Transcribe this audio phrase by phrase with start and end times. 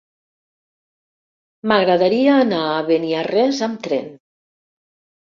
[1.71, 4.09] M'agradaria anar a Beniarrés amb tren.